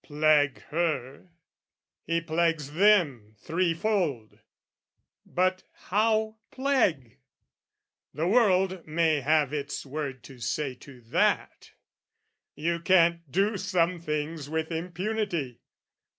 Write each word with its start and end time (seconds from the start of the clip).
Plague 0.03 0.63
her, 0.69 1.29
he 2.07 2.21
plagues 2.21 2.71
them 2.71 3.35
threefold: 3.37 4.39
but 5.27 5.61
how 5.91 6.37
plague? 6.49 7.19
The 8.11 8.27
world 8.27 8.87
may 8.87 9.19
have 9.21 9.53
its 9.53 9.85
word 9.85 10.23
to 10.23 10.39
say 10.39 10.73
to 10.73 11.01
that: 11.01 11.73
You 12.55 12.79
can't 12.79 13.31
do 13.31 13.57
some 13.57 13.99
things 14.01 14.49
with 14.49 14.71
impunity. 14.71 15.59